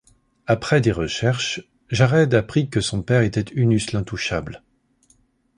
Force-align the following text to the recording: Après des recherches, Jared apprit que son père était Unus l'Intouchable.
Après 0.47 0.81
des 0.81 0.91
recherches, 0.91 1.61
Jared 1.91 2.33
apprit 2.33 2.71
que 2.71 2.81
son 2.81 3.03
père 3.03 3.21
était 3.21 3.51
Unus 3.53 3.91
l'Intouchable. 3.91 4.63